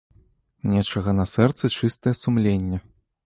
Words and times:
Нечага 0.71 1.13
на 1.19 1.25
сэрцы 1.33 1.71
чыстае 1.77 2.15
сумленне. 2.23 2.83